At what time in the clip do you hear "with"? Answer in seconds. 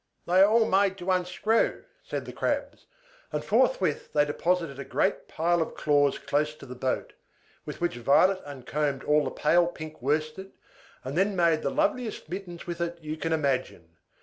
7.67-7.79, 12.65-12.81